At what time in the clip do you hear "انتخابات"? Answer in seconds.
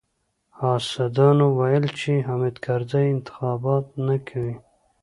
3.15-3.85